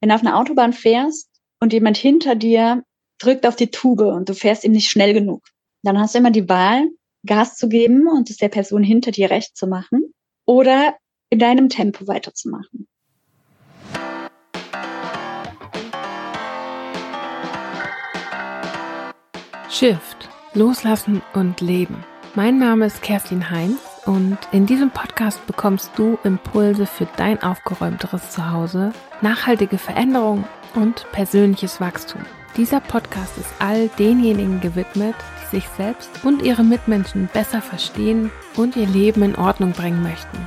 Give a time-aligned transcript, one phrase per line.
[0.00, 1.28] wenn du auf einer Autobahn fährst
[1.60, 2.84] und jemand hinter dir
[3.18, 5.42] drückt auf die Tube und du fährst ihm nicht schnell genug,
[5.82, 6.88] dann hast du immer die Wahl,
[7.26, 10.14] Gas zu geben und es der Person hinter dir recht zu machen
[10.46, 10.94] oder
[11.30, 12.86] in deinem Tempo weiterzumachen.
[19.68, 22.04] Shift, loslassen und leben.
[22.34, 28.30] Mein Name ist Kerstin Heinz und in diesem Podcast bekommst du Impulse für dein aufgeräumteres
[28.30, 30.44] Zuhause, nachhaltige Veränderung
[30.74, 32.22] und persönliches Wachstum.
[32.56, 38.76] Dieser Podcast ist all denjenigen gewidmet, die sich selbst und ihre Mitmenschen besser verstehen und
[38.76, 40.46] ihr Leben in Ordnung bringen möchten.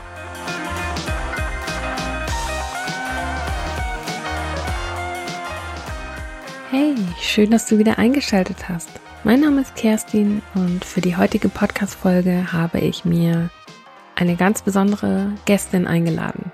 [6.70, 8.90] Hey, schön, dass du wieder eingeschaltet hast.
[9.24, 13.50] Mein Name ist Kerstin und für die heutige Podcast-Folge habe ich mir
[14.16, 16.52] eine ganz besondere Gästin eingeladen.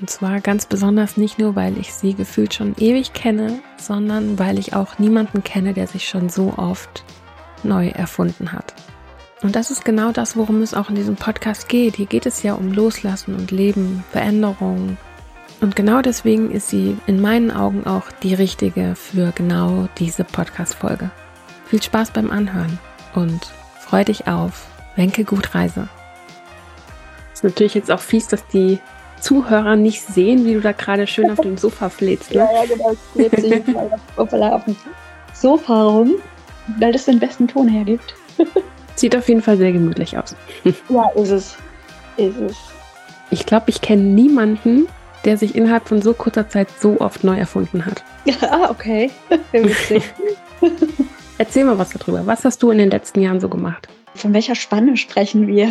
[0.00, 4.58] Und zwar ganz besonders nicht nur, weil ich sie gefühlt schon ewig kenne, sondern weil
[4.58, 7.04] ich auch niemanden kenne, der sich schon so oft
[7.62, 8.74] neu erfunden hat.
[9.42, 11.96] Und das ist genau das, worum es auch in diesem Podcast geht.
[11.96, 14.96] Hier geht es ja um Loslassen und Leben, Veränderung.
[15.60, 21.10] Und genau deswegen ist sie in meinen Augen auch die richtige für genau diese Podcast-Folge.
[21.66, 22.78] Viel Spaß beim Anhören
[23.14, 25.88] und freu dich auf Wenke gut Reise.
[27.32, 28.78] Ist natürlich jetzt auch fies, dass die
[29.22, 32.32] Zuhörer nicht sehen, wie du da gerade schön auf dem Sofa flätst.
[32.32, 32.38] Ne?
[32.38, 32.92] Ja, ja, genau.
[33.14, 33.72] Ich
[34.52, 34.76] auf dem
[35.32, 36.14] Sofa rum,
[36.78, 38.14] weil das den besten Ton hergibt.
[38.96, 40.34] Sieht auf jeden Fall sehr gemütlich aus.
[40.88, 41.56] Ja, ist es.
[42.16, 42.56] Ist es.
[43.30, 44.88] Ich glaube, ich kenne niemanden,
[45.24, 48.02] der sich innerhalb von so kurzer Zeit so oft neu erfunden hat.
[48.42, 49.10] Ah, okay.
[51.38, 52.26] Erzähl mal was darüber.
[52.26, 53.88] Was hast du in den letzten Jahren so gemacht?
[54.14, 55.70] Von welcher Spanne sprechen wir?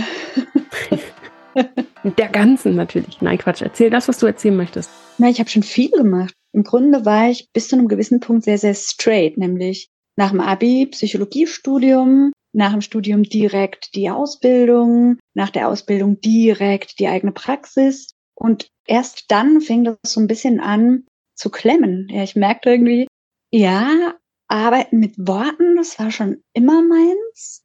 [2.18, 3.22] Der ganzen natürlich.
[3.22, 3.62] Nein, Quatsch.
[3.62, 4.90] Erzähl das, was du erzählen möchtest.
[5.18, 6.34] Na, ich habe schon viel gemacht.
[6.54, 10.42] Im Grunde war ich bis zu einem gewissen Punkt sehr, sehr straight, nämlich nach dem
[10.42, 18.10] Abi Psychologiestudium, nach dem Studium direkt die Ausbildung, nach der Ausbildung direkt die eigene Praxis.
[18.36, 22.08] Und erst dann fing das so ein bisschen an zu klemmen.
[22.10, 23.08] Ja, ich merkte irgendwie,
[23.52, 24.16] ja,
[24.48, 27.64] Arbeiten mit Worten, das war schon immer meins.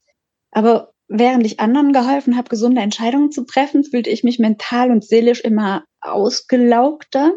[0.52, 5.04] Aber während ich anderen geholfen habe, gesunde Entscheidungen zu treffen, fühlte ich mich mental und
[5.04, 7.32] seelisch immer ausgelaugter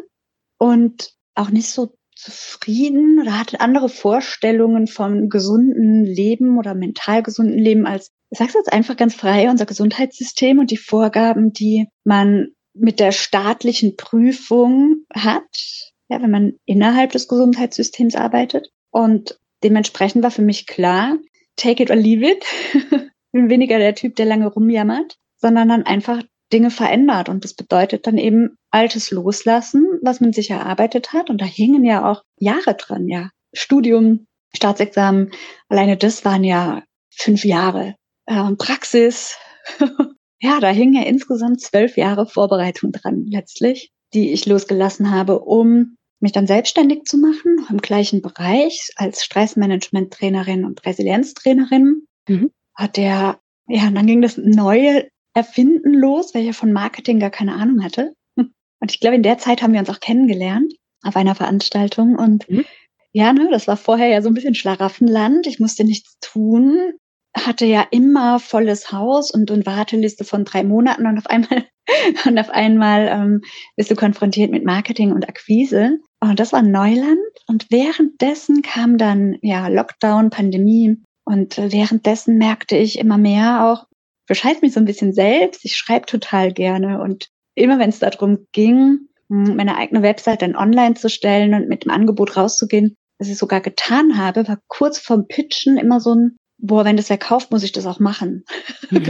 [0.58, 7.58] und auch nicht so zufrieden oder hatte andere Vorstellungen vom gesunden Leben oder mental gesunden
[7.58, 12.48] Leben als, ich sag's jetzt einfach ganz frei, unser Gesundheitssystem und die Vorgaben, die man
[12.74, 15.48] mit der staatlichen Prüfung hat,
[16.08, 18.68] ja, wenn man innerhalb des Gesundheitssystems arbeitet.
[18.90, 21.16] Und dementsprechend war für mich klar,
[21.56, 22.44] take it or leave it.
[23.32, 27.28] bin weniger der Typ, der lange rumjammert, sondern dann einfach Dinge verändert.
[27.28, 31.30] Und das bedeutet dann eben Altes loslassen, was man sich erarbeitet hat.
[31.30, 33.30] Und da hingen ja auch Jahre dran, ja.
[33.52, 35.30] Studium, Staatsexamen,
[35.68, 37.94] alleine das waren ja fünf Jahre.
[38.28, 39.36] Ähm, Praxis.
[40.40, 45.96] ja, da hingen ja insgesamt zwölf Jahre Vorbereitung dran, letztlich, die ich losgelassen habe, um
[46.20, 52.06] mich dann selbstständig zu machen, im gleichen Bereich als Stressmanagement-Trainerin und Resilienztrainerin.
[52.28, 52.50] Mhm.
[52.80, 57.30] Hat der, ja, dann ging das neue Erfinden los, weil ich ja von Marketing gar
[57.30, 58.14] keine Ahnung hatte.
[58.36, 62.16] Und ich glaube, in der Zeit haben wir uns auch kennengelernt auf einer Veranstaltung.
[62.16, 62.64] Und mhm.
[63.12, 65.46] ja, ne, das war vorher ja so ein bisschen Schlaraffenland.
[65.46, 66.94] Ich musste nichts tun,
[67.36, 71.66] hatte ja immer volles Haus und eine Warteliste von drei Monaten und auf einmal
[72.26, 73.42] und auf einmal ähm,
[73.76, 75.98] bist du konfrontiert mit Marketing und Akquise.
[76.20, 77.18] Und das war Neuland.
[77.46, 80.96] Und währenddessen kam dann ja Lockdown, Pandemie.
[81.30, 83.86] Und währenddessen merkte ich immer mehr auch,
[84.26, 85.64] bescheiß mich so ein bisschen selbst.
[85.64, 87.00] Ich schreibe total gerne.
[87.00, 91.84] Und immer wenn es darum ging, meine eigene Website dann online zu stellen und mit
[91.84, 96.36] dem Angebot rauszugehen, was ich sogar getan habe, war kurz vorm Pitchen immer so ein,
[96.58, 98.42] boah, wenn das wer kauft, muss ich das auch machen.
[98.90, 99.06] Und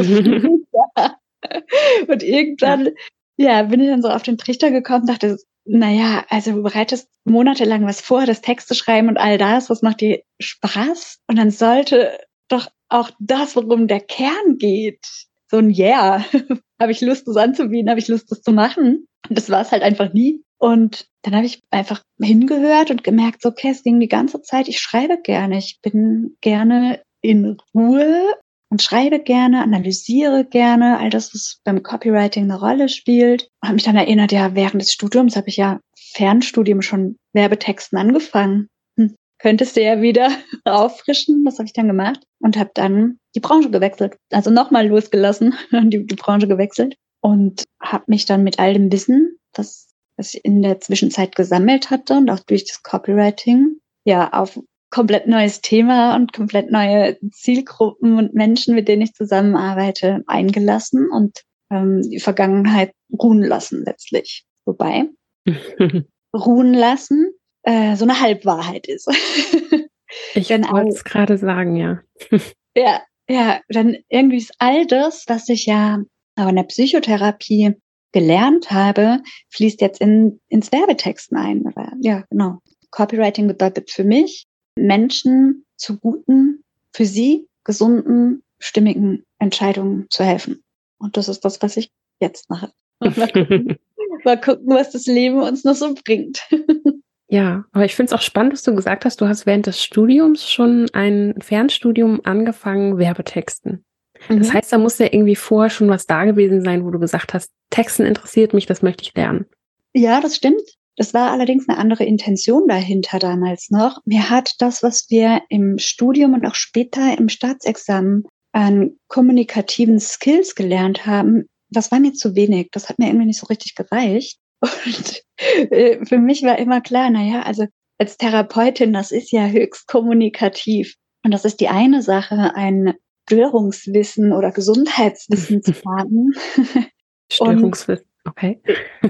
[2.22, 2.90] irgendwann,
[3.38, 3.40] ja.
[3.60, 7.86] ja, bin ich dann so auf den Trichter gekommen, dachte, naja, also du bereitest monatelang
[7.86, 11.18] was vor, das Texte schreiben und all das, was macht dir Spaß?
[11.28, 12.18] Und dann sollte
[12.48, 15.04] doch auch das, worum der Kern geht,
[15.50, 16.24] so ein Yeah,
[16.80, 19.06] habe ich Lust, das anzubieten, habe ich Lust, das zu machen.
[19.28, 20.42] Und das war es halt einfach nie.
[20.58, 24.68] Und dann habe ich einfach hingehört und gemerkt, so, okay, es ging die ganze Zeit,
[24.68, 28.34] ich schreibe gerne, ich bin gerne in Ruhe
[28.70, 33.48] und schreibe gerne, analysiere gerne, all das, was beim Copywriting eine Rolle spielt.
[33.62, 35.80] Habe mich dann erinnert, ja, während des Studiums habe ich ja
[36.12, 38.68] Fernstudium schon Werbetexten angefangen.
[38.96, 39.14] Hm.
[39.38, 40.30] Könntest du ja wieder
[40.64, 41.44] auffrischen.
[41.44, 44.16] Das habe ich dann gemacht und habe dann die Branche gewechselt.
[44.30, 49.36] Also nochmal losgelassen, die, die Branche gewechselt und habe mich dann mit all dem Wissen,
[49.52, 49.90] das
[50.20, 54.60] was ich in der Zwischenzeit gesammelt hatte und auch durch das Copywriting ja auf
[54.90, 61.42] komplett neues Thema und komplett neue Zielgruppen und Menschen, mit denen ich zusammenarbeite, eingelassen und
[61.70, 64.44] ähm, die Vergangenheit ruhen lassen letztlich.
[64.64, 65.04] Wobei
[66.36, 67.32] ruhen lassen
[67.62, 69.08] äh, so eine Halbwahrheit ist.
[70.34, 72.00] ich wollte es gerade sagen, ja.
[72.76, 76.02] ja, ja, dann irgendwie ist all das, was ich ja
[76.36, 77.74] auch in der Psychotherapie
[78.12, 81.62] gelernt habe, fließt jetzt in, ins Werbetexten ein.
[81.62, 82.58] Oder, ja, genau.
[82.90, 90.62] Copywriting bedeutet für mich, Menschen zu guten, für sie gesunden, stimmigen Entscheidungen zu helfen.
[90.98, 91.90] Und das ist das, was ich
[92.20, 92.72] jetzt mache.
[93.00, 93.78] Mal gucken,
[94.24, 96.46] mal gucken was das Leben uns noch so bringt.
[97.32, 99.80] Ja, aber ich finde es auch spannend, dass du gesagt hast, du hast während des
[99.80, 103.84] Studiums schon ein Fernstudium angefangen, Werbetexten.
[104.28, 104.38] Mhm.
[104.40, 107.32] Das heißt, da muss ja irgendwie vorher schon was da gewesen sein, wo du gesagt
[107.32, 109.46] hast, Texten interessiert mich, das möchte ich lernen.
[109.94, 110.62] Ja, das stimmt.
[111.00, 114.02] Das war allerdings eine andere Intention dahinter damals noch.
[114.04, 120.54] Mir hat das, was wir im Studium und auch später im Staatsexamen an kommunikativen Skills
[120.54, 122.68] gelernt haben, das war mir zu wenig.
[122.72, 124.40] Das hat mir irgendwie nicht so richtig gereicht.
[124.60, 125.22] Und
[125.70, 127.64] äh, für mich war immer klar, naja, also
[127.96, 130.96] als Therapeutin, das ist ja höchst kommunikativ.
[131.24, 132.92] Und das ist die eine Sache, ein
[133.26, 136.34] Störungswissen oder Gesundheitswissen zu haben.
[137.32, 138.60] Störungswissen, okay.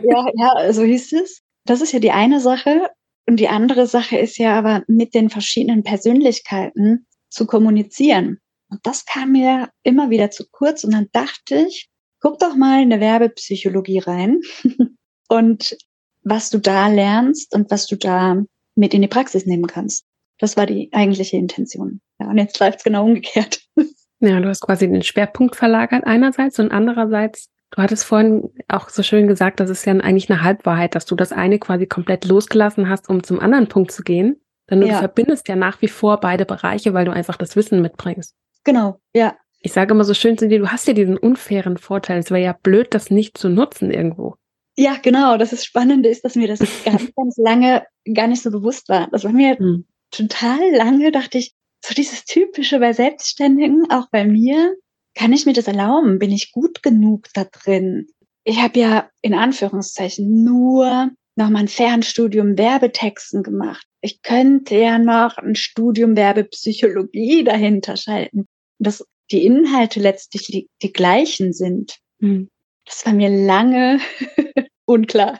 [0.04, 1.42] Ja, ja, so hieß es.
[1.64, 2.90] Das ist ja die eine Sache.
[3.26, 8.38] Und die andere Sache ist ja aber mit den verschiedenen Persönlichkeiten zu kommunizieren.
[8.70, 10.84] Und das kam mir immer wieder zu kurz.
[10.84, 11.88] Und dann dachte ich,
[12.20, 14.40] guck doch mal in der Werbepsychologie rein.
[15.28, 15.76] und
[16.22, 18.42] was du da lernst und was du da
[18.74, 20.04] mit in die Praxis nehmen kannst.
[20.38, 22.00] Das war die eigentliche Intention.
[22.18, 23.60] Ja, und jetzt läuft es genau umgekehrt.
[24.22, 29.02] Ja, du hast quasi den Schwerpunkt verlagert einerseits und andererseits, du hattest vorhin auch so
[29.02, 32.88] schön gesagt, das ist ja eigentlich eine Halbwahrheit, dass du das eine quasi komplett losgelassen
[32.88, 34.40] hast, um zum anderen Punkt zu gehen.
[34.68, 34.98] Denn du ja.
[34.98, 38.36] verbindest ja nach wie vor beide Bereiche, weil du einfach das Wissen mitbringst.
[38.64, 39.36] Genau, ja.
[39.62, 42.18] Ich sage immer so schön zu dir, du hast ja diesen unfairen Vorteil.
[42.18, 44.36] Es wäre ja blöd, das nicht zu nutzen irgendwo.
[44.76, 45.36] Ja, genau.
[45.36, 47.84] Das ist Spannende ist, dass mir das ganz, ganz lange
[48.14, 49.08] gar nicht so bewusst war.
[49.10, 49.86] Das war mir hm.
[50.10, 51.52] total lange, dachte ich,
[51.84, 54.76] so dieses Typische bei Selbstständigen, auch bei mir,
[55.20, 56.18] kann ich mir das erlauben?
[56.18, 58.06] Bin ich gut genug da drin?
[58.42, 63.86] Ich habe ja in Anführungszeichen nur noch mal ein Fernstudium Werbetexten gemacht.
[64.00, 68.46] Ich könnte ja noch ein Studium Werbepsychologie dahinter schalten,
[68.78, 71.98] dass die Inhalte letztlich die, die gleichen sind.
[72.20, 72.48] Hm.
[72.86, 74.00] Das war mir lange
[74.86, 75.38] unklar.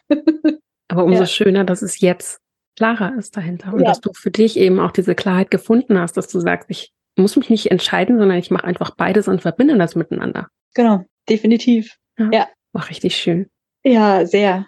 [0.89, 1.27] Aber umso ja.
[1.27, 2.39] schöner, dass es jetzt
[2.77, 3.87] klarer ist dahinter und ja.
[3.87, 7.37] dass du für dich eben auch diese Klarheit gefunden hast, dass du sagst, ich muss
[7.37, 10.49] mich nicht entscheiden, sondern ich mache einfach beides und verbinde das miteinander.
[10.75, 11.97] Genau, definitiv.
[12.19, 12.31] Ja.
[12.33, 12.49] ja.
[12.73, 13.49] War richtig schön.
[13.85, 14.67] Ja, sehr.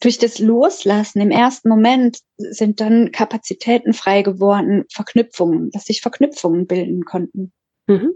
[0.00, 6.66] Durch das Loslassen im ersten Moment sind dann Kapazitäten frei geworden, Verknüpfungen, dass sich Verknüpfungen
[6.66, 7.52] bilden konnten.
[7.88, 8.12] Mhm.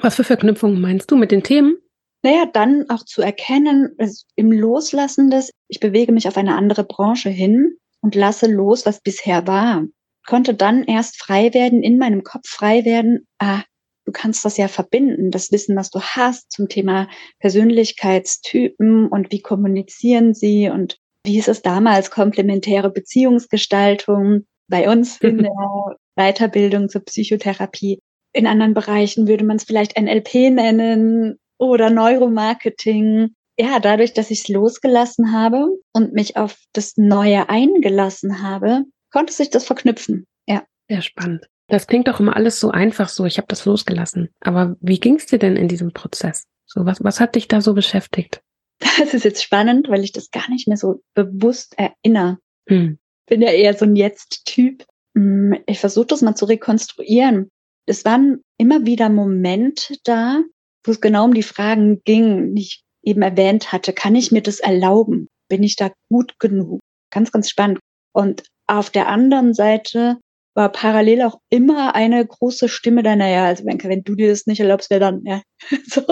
[0.00, 1.76] Was für Verknüpfungen meinst du mit den Themen?
[2.22, 3.96] Naja, dann auch zu erkennen,
[4.34, 9.00] im Loslassen des, ich bewege mich auf eine andere Branche hin und lasse los, was
[9.00, 9.84] bisher war.
[10.28, 13.62] Konnte dann erst frei werden, in meinem Kopf frei werden, ah,
[14.04, 17.08] du kannst das ja verbinden, das Wissen, was du hast zum Thema
[17.38, 25.38] Persönlichkeitstypen und wie kommunizieren sie und wie hieß es damals, komplementäre Beziehungsgestaltung bei uns in
[25.44, 28.00] der Weiterbildung zur Psychotherapie.
[28.34, 33.30] In anderen Bereichen würde man es vielleicht NLP nennen oder Neuromarketing.
[33.58, 39.32] Ja, dadurch, dass ich es losgelassen habe und mich auf das Neue eingelassen habe, konnte
[39.32, 40.26] sich das verknüpfen.
[40.46, 40.64] Ja.
[40.88, 41.46] Sehr spannend.
[41.68, 44.30] Das klingt doch immer alles so einfach so, ich habe das losgelassen.
[44.40, 46.44] Aber wie ging es dir denn in diesem Prozess?
[46.66, 48.42] So, was, was hat dich da so beschäftigt?
[48.98, 52.38] Das ist jetzt spannend, weil ich das gar nicht mehr so bewusst erinnere.
[52.68, 52.98] Hm.
[53.26, 54.84] Bin ja eher so ein Jetzt-Typ.
[55.16, 57.50] Hm, ich versuche das mal zu rekonstruieren.
[57.86, 60.42] Es waren immer wieder Momente da,
[60.84, 63.92] wo es genau um die Fragen ging, die ich eben erwähnt hatte.
[63.92, 65.28] Kann ich mir das erlauben?
[65.48, 66.80] Bin ich da gut genug?
[67.10, 67.80] Ganz, ganz spannend.
[68.12, 70.18] Und auf der anderen Seite
[70.54, 74.46] war parallel auch immer eine große Stimme da, naja, also Wenke, wenn du dir das
[74.46, 75.22] nicht erlaubst, wer dann?
[75.24, 75.42] Ja,
[75.86, 76.02] so,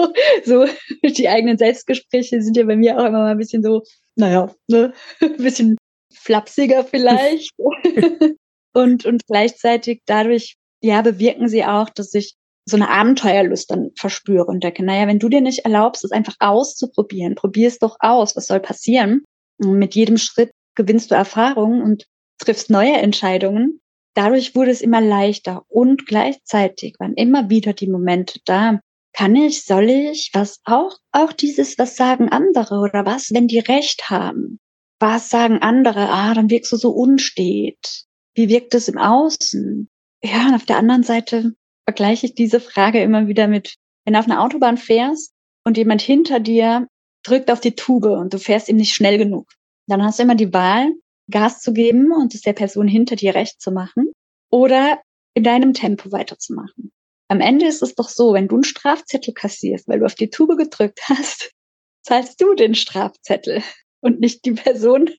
[0.45, 0.65] so
[1.03, 3.83] die eigenen Selbstgespräche sind ja bei mir auch immer mal ein bisschen so,
[4.15, 5.77] naja, ne, ein bisschen
[6.13, 7.51] flapsiger vielleicht.
[8.73, 12.35] und, und gleichzeitig dadurch, ja, bewirken sie auch, dass ich
[12.69, 16.35] so eine Abenteuerlust dann verspüre und denke, naja, wenn du dir nicht erlaubst, es einfach
[16.39, 19.23] auszuprobieren, probier es doch aus, was soll passieren?
[19.57, 22.05] Und mit jedem Schritt gewinnst du Erfahrung und
[22.37, 23.81] triffst neue Entscheidungen.
[24.13, 28.79] Dadurch wurde es immer leichter und gleichzeitig waren immer wieder die Momente da.
[29.13, 33.59] Kann ich, soll ich, was auch, auch dieses, was sagen andere oder was, wenn die
[33.59, 34.59] Recht haben?
[34.99, 36.09] was sagen andere?
[36.09, 38.05] Ah, dann wirkst du so unstet.
[38.33, 39.89] Wie wirkt es im Außen?
[40.23, 41.53] Ja, und auf der anderen Seite
[41.85, 43.75] vergleiche ich diese Frage immer wieder mit,
[44.05, 46.87] wenn du auf einer Autobahn fährst und jemand hinter dir
[47.23, 49.47] drückt auf die Tube und du fährst ihm nicht schnell genug.
[49.87, 50.93] Dann hast du immer die Wahl,
[51.29, 54.11] Gas zu geben und es der Person hinter dir recht zu machen
[54.49, 55.01] oder
[55.33, 56.91] in deinem Tempo weiterzumachen.
[57.29, 60.29] Am Ende ist es doch so, wenn du einen Strafzettel kassierst, weil du auf die
[60.29, 61.51] Tube gedrückt hast,
[62.03, 63.61] zahlst du den Strafzettel
[64.01, 65.09] und nicht die Person,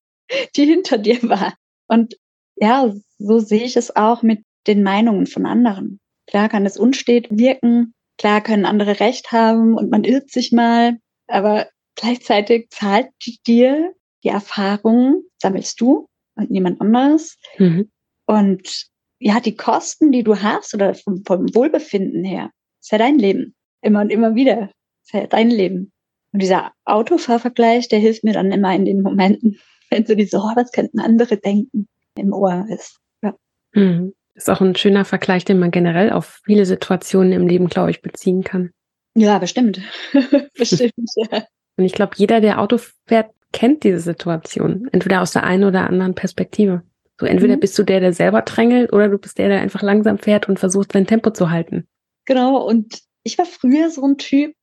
[0.56, 1.54] die hinter dir war.
[1.86, 2.16] Und
[2.56, 6.00] ja, so sehe ich es auch mit den Meinungen von anderen.
[6.26, 10.98] Klar kann es unstet wirken, klar können andere Recht haben und man irrt sich mal,
[11.26, 13.08] aber gleichzeitig zahlt
[13.46, 13.94] dir
[14.24, 17.38] die Erfahrung, sammelst du und niemand anderes.
[17.58, 17.90] Mhm.
[18.26, 18.86] Und
[19.18, 23.54] ja, die Kosten, die du hast oder vom, vom Wohlbefinden her, ist ja dein Leben.
[23.82, 24.70] Immer und immer wieder.
[25.04, 25.92] Ist ja dein Leben.
[26.32, 29.58] Und dieser Autofahrvergleich, der hilft mir dann immer in den Momenten,
[29.90, 32.98] wenn so diese, oh, was könnten andere denken, im Ohr ist.
[33.22, 33.34] Ja.
[33.72, 34.14] Mhm.
[34.34, 38.02] Ist auch ein schöner Vergleich, den man generell auf viele Situationen im Leben, glaube ich,
[38.02, 38.70] beziehen kann.
[39.16, 39.80] Ja, bestimmt.
[40.54, 41.44] bestimmt, ja.
[41.76, 44.88] Und ich glaube, jeder, der Auto fährt, kennt diese Situation.
[44.92, 46.82] Entweder aus der einen oder anderen Perspektive.
[47.20, 47.60] So entweder mhm.
[47.60, 50.58] bist du der, der selber drängelt, oder du bist der, der einfach langsam fährt und
[50.58, 51.86] versucht, sein Tempo zu halten.
[52.26, 52.64] Genau.
[52.64, 54.54] Und ich war früher so ein Typ,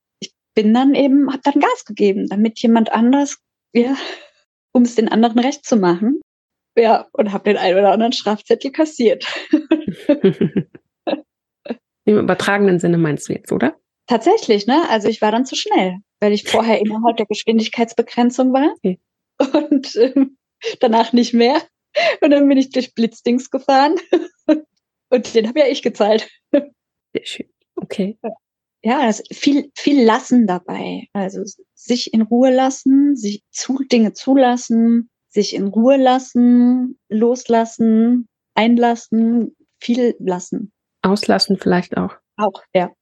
[0.54, 3.38] bin dann eben, habe dann Gas gegeben, damit jemand anders,
[3.72, 3.94] ja,
[4.72, 6.20] um es den anderen recht zu machen.
[6.78, 9.26] Ja, und habe den einen oder anderen Strafzettel kassiert.
[12.04, 13.76] Im übertragenen Sinne meinst du jetzt, oder?
[14.06, 14.82] Tatsächlich, ne?
[14.90, 19.00] Also ich war dann zu schnell, weil ich vorher innerhalb der Geschwindigkeitsbegrenzung war okay.
[19.38, 20.38] und ähm,
[20.80, 21.62] danach nicht mehr.
[22.20, 23.96] Und dann bin ich durch Blitzdings gefahren
[25.10, 26.28] und den habe ja ich gezahlt.
[26.52, 27.48] Sehr schön.
[27.76, 28.18] Okay.
[28.82, 31.08] Ja das viel, viel lassen dabei.
[31.12, 31.42] Also
[31.74, 40.14] sich in Ruhe lassen, sich zu, Dinge zulassen, sich in Ruhe lassen, loslassen, einlassen, viel
[40.18, 40.72] lassen.
[41.02, 42.16] Auslassen vielleicht auch.
[42.36, 42.92] Auch, ja.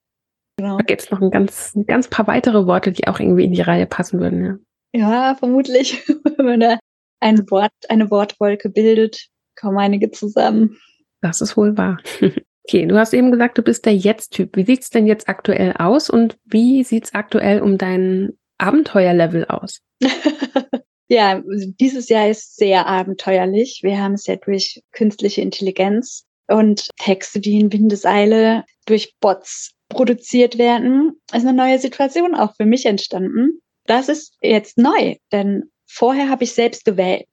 [0.57, 0.77] Genau.
[0.79, 3.53] Da gibt es noch ein ganz, ein ganz paar weitere Worte, die auch irgendwie in
[3.53, 4.57] die Reihe passen würden, ja.
[4.97, 6.07] Ja, vermutlich.
[6.37, 6.79] Wenn man da
[7.21, 9.27] ein Wort, eine Wortwolke bildet,
[9.59, 10.79] kommen einige zusammen.
[11.21, 11.99] Das ist wohl wahr.
[12.67, 14.57] Okay, du hast eben gesagt, du bist der Jetzt-Typ.
[14.57, 19.83] Wie sieht's denn jetzt aktuell aus und wie sieht's aktuell um dein Abenteuerlevel aus?
[21.09, 21.43] ja,
[21.79, 23.81] dieses Jahr ist sehr abenteuerlich.
[23.83, 30.59] Wir haben es ja durch künstliche Intelligenz und Texte, die in Windeseile durch Bots produziert
[30.59, 33.61] werden, ist eine neue Situation auch für mich entstanden.
[33.87, 37.27] Das ist jetzt neu, denn vorher habe ich selbst gewählt.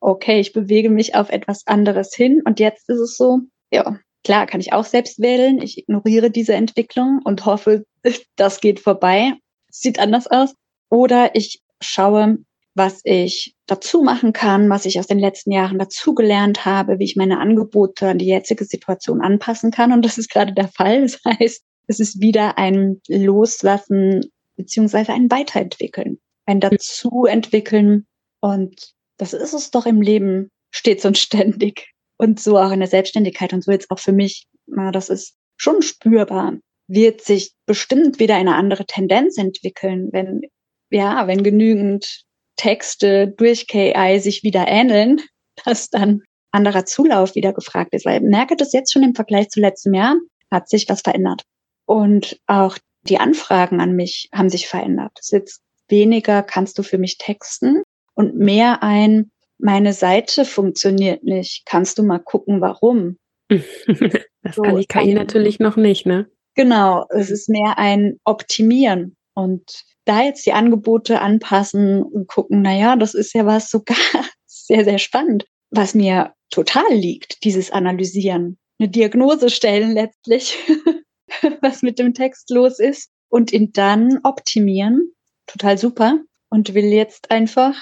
[0.00, 3.40] Okay, ich bewege mich auf etwas anderes hin und jetzt ist es so,
[3.72, 5.60] ja, Klar, kann ich auch selbst wählen.
[5.60, 7.84] Ich ignoriere diese Entwicklung und hoffe,
[8.36, 9.34] das geht vorbei.
[9.70, 10.54] Sieht anders aus.
[10.90, 12.38] Oder ich schaue,
[12.74, 17.16] was ich dazu machen kann, was ich aus den letzten Jahren dazugelernt habe, wie ich
[17.16, 19.92] meine Angebote an die jetzige Situation anpassen kann.
[19.92, 21.02] Und das ist gerade der Fall.
[21.24, 28.06] Das heißt, es ist wieder ein Loslassen beziehungsweise ein Weiterentwickeln, ein Dazuentwickeln.
[28.40, 32.88] Und das ist es doch im Leben stets und ständig und so auch in der
[32.88, 36.54] Selbstständigkeit und so jetzt auch für mich, na, das ist schon spürbar,
[36.86, 40.42] wird sich bestimmt wieder eine andere Tendenz entwickeln, wenn,
[40.90, 42.24] ja, wenn genügend
[42.56, 45.20] Texte durch KI sich wieder ähneln,
[45.64, 48.06] dass dann anderer Zulauf wieder gefragt ist.
[48.06, 50.16] Weil ich merke das jetzt schon im Vergleich zu letztem Jahr,
[50.50, 51.42] hat sich was verändert.
[51.86, 55.12] Und auch die Anfragen an mich haben sich verändert.
[55.20, 57.82] Es ist jetzt weniger, kannst du für mich texten
[58.14, 61.64] und mehr ein, meine Seite funktioniert nicht.
[61.66, 63.18] Kannst du mal gucken, warum?
[63.48, 66.28] das so, kann die KI natürlich noch nicht, ne?
[66.54, 72.76] Genau, es ist mehr ein Optimieren und da jetzt die Angebote anpassen und gucken, na
[72.76, 73.96] ja, das ist ja was sogar
[74.46, 80.56] sehr, sehr spannend, was mir total liegt, dieses Analysieren, eine Diagnose stellen letztlich,
[81.60, 85.12] was mit dem Text los ist und ihn dann optimieren.
[85.46, 87.74] Total super und will jetzt einfach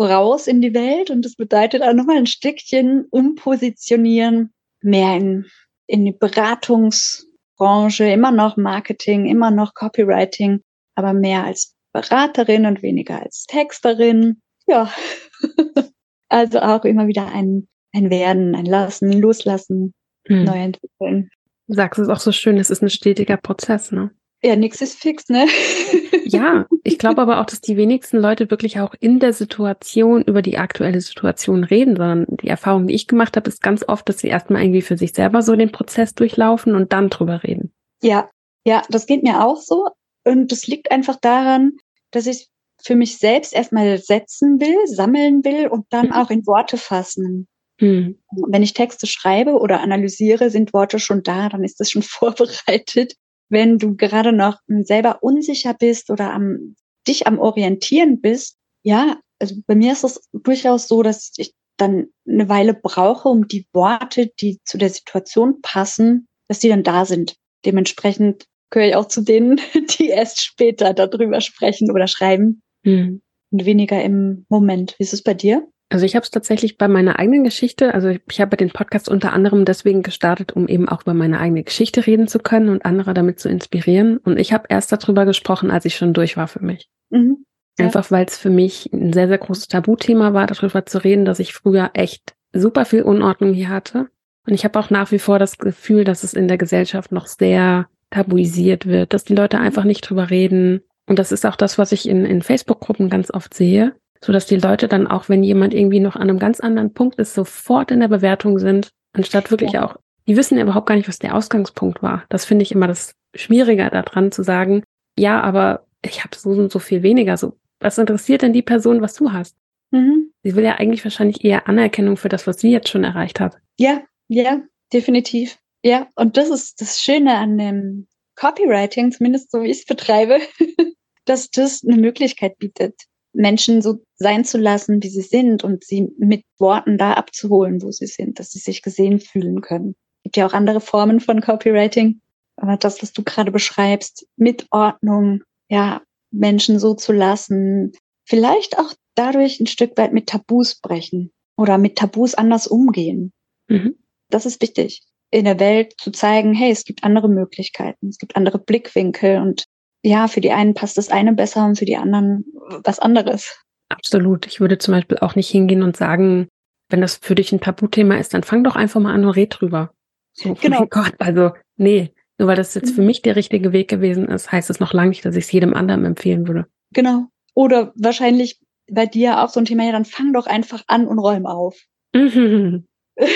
[0.00, 5.46] raus in die Welt und das bedeutet auch nochmal ein Stückchen umpositionieren, mehr in,
[5.86, 10.60] in die Beratungsbranche, immer noch Marketing, immer noch Copywriting,
[10.94, 14.40] aber mehr als Beraterin und weniger als Texterin.
[14.66, 14.92] Ja,
[16.28, 19.94] also auch immer wieder ein, ein Werden, ein Lassen, Loslassen,
[20.26, 20.44] hm.
[20.44, 21.30] neu entwickeln.
[21.72, 24.10] Du sagst es auch so schön, es ist ein stetiger Prozess, ne?
[24.42, 25.46] Ja, nichts ist fix, ne?
[26.26, 30.42] ja, ich glaube aber auch, dass die wenigsten Leute wirklich auch in der Situation über
[30.42, 34.18] die aktuelle Situation reden, sondern die Erfahrung, die ich gemacht habe, ist ganz oft, dass
[34.18, 37.72] sie erstmal irgendwie für sich selber so den Prozess durchlaufen und dann drüber reden.
[38.02, 38.28] Ja,
[38.66, 39.86] ja, das geht mir auch so.
[40.24, 41.78] Und das liegt einfach daran,
[42.10, 42.48] dass ich
[42.82, 46.12] für mich selbst erstmal setzen will, sammeln will und dann mhm.
[46.12, 47.48] auch in Worte fassen.
[47.80, 48.18] Mhm.
[48.48, 53.14] Wenn ich Texte schreibe oder analysiere, sind Worte schon da, dann ist das schon vorbereitet.
[53.48, 56.76] Wenn du gerade noch selber unsicher bist oder am,
[57.06, 62.06] dich am Orientieren bist, ja, also bei mir ist es durchaus so, dass ich dann
[62.28, 67.04] eine Weile brauche, um die Worte, die zu der Situation passen, dass die dann da
[67.04, 67.36] sind.
[67.64, 69.60] Dementsprechend gehöre ich auch zu denen,
[69.98, 73.22] die erst später darüber sprechen oder schreiben hm.
[73.50, 74.94] und weniger im Moment.
[74.98, 75.68] Wie ist es bei dir?
[75.92, 79.34] Also ich habe es tatsächlich bei meiner eigenen Geschichte, also ich habe den Podcast unter
[79.34, 83.12] anderem deswegen gestartet, um eben auch über meine eigene Geschichte reden zu können und andere
[83.12, 84.16] damit zu inspirieren.
[84.16, 86.88] Und ich habe erst darüber gesprochen, als ich schon durch war für mich.
[87.10, 87.44] Mhm.
[87.78, 87.86] Ja.
[87.86, 91.38] Einfach weil es für mich ein sehr, sehr großes Tabuthema war, darüber zu reden, dass
[91.40, 94.08] ich früher echt super viel Unordnung hier hatte.
[94.46, 97.26] Und ich habe auch nach wie vor das Gefühl, dass es in der Gesellschaft noch
[97.26, 100.80] sehr tabuisiert wird, dass die Leute einfach nicht drüber reden.
[101.06, 104.46] Und das ist auch das, was ich in, in Facebook-Gruppen ganz oft sehe, so dass
[104.46, 107.90] die Leute dann auch, wenn jemand irgendwie noch an einem ganz anderen Punkt ist, sofort
[107.90, 109.84] in der Bewertung sind, anstatt wirklich ja.
[109.84, 112.24] auch, die wissen ja überhaupt gar nicht, was der Ausgangspunkt war.
[112.28, 114.84] Das finde ich immer das Schwierige daran zu sagen,
[115.18, 117.36] ja, aber ich habe so und so viel weniger.
[117.36, 119.56] So, was interessiert denn die Person, was du hast?
[119.90, 120.30] Mhm.
[120.42, 123.58] Sie will ja eigentlich wahrscheinlich eher Anerkennung für das, was sie jetzt schon erreicht hat.
[123.78, 124.62] Ja, ja,
[124.92, 125.58] definitiv.
[125.84, 130.38] Ja, und das ist das Schöne an dem Copywriting, zumindest so wie ich es betreibe,
[131.24, 132.94] dass das eine Möglichkeit bietet,
[133.32, 137.90] Menschen so sein zu lassen, wie sie sind und sie mit Worten da abzuholen, wo
[137.90, 139.94] sie sind, dass sie sich gesehen fühlen können.
[140.18, 142.20] Es gibt ja auch andere Formen von Copywriting,
[142.56, 147.92] aber das, was du gerade beschreibst, mit Ordnung, ja, Menschen so zu lassen,
[148.24, 153.32] vielleicht auch dadurch ein Stück weit mit Tabus brechen oder mit Tabus anders umgehen.
[153.68, 153.96] Mhm.
[154.30, 158.36] Das ist wichtig in der Welt zu zeigen, hey, es gibt andere Möglichkeiten, es gibt
[158.36, 159.64] andere Blickwinkel und
[160.02, 162.44] ja, für die einen passt das eine besser und für die anderen
[162.84, 163.64] was anderes.
[163.88, 164.46] Absolut.
[164.46, 166.48] Ich würde zum Beispiel auch nicht hingehen und sagen,
[166.88, 169.56] wenn das für dich ein Tabuthema ist, dann fang doch einfach mal an und red
[169.58, 169.92] drüber.
[170.34, 170.80] So, genau.
[170.80, 173.08] Mein Gott, also nee, nur weil das jetzt für mhm.
[173.08, 175.74] mich der richtige Weg gewesen ist, heißt es noch lange nicht, dass ich es jedem
[175.74, 176.66] anderen empfehlen würde.
[176.92, 177.26] Genau.
[177.54, 178.60] Oder wahrscheinlich
[178.90, 181.78] bei dir auch so ein Thema, ja, dann fang doch einfach an und räum auf.
[182.14, 182.86] Mhm.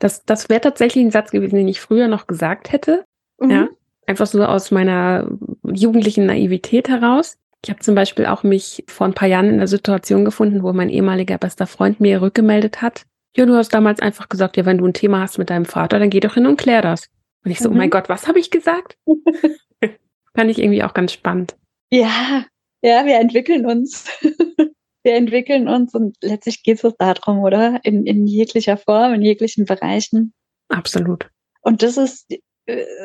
[0.00, 3.04] Das, das wäre tatsächlich ein Satz gewesen, den ich früher noch gesagt hätte.
[3.40, 3.50] Mhm.
[3.50, 3.68] Ja,
[4.08, 5.28] einfach so aus meiner
[5.64, 7.38] jugendlichen Naivität heraus.
[7.64, 10.72] Ich habe zum Beispiel auch mich vor ein paar Jahren in einer Situation gefunden, wo
[10.72, 13.04] mein ehemaliger bester Freund mir rückgemeldet hat.
[13.36, 15.98] Ja, du hast damals einfach gesagt, ja, wenn du ein Thema hast mit deinem Vater,
[15.98, 17.08] dann geh doch hin und klär das.
[17.44, 17.74] Und ich so, mhm.
[17.74, 17.90] oh mein.
[17.90, 18.96] Gott, was habe ich gesagt?
[20.34, 21.56] Fand ich irgendwie auch ganz spannend.
[21.90, 22.44] Ja,
[22.82, 24.08] ja, wir entwickeln uns
[25.08, 27.80] wir entwickeln uns und letztlich geht es darum, oder?
[27.82, 30.34] In, in jeglicher Form, in jeglichen Bereichen.
[30.68, 31.30] Absolut.
[31.62, 32.26] Und das ist